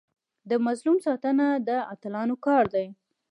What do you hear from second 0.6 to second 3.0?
مظلوم ساتنه د اتلانو کار دی.